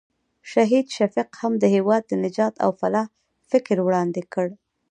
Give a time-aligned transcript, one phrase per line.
[0.51, 3.07] شهید شفیق هم د هېواد د نجات او فلاح
[3.51, 4.47] فکر وړاندې کړ.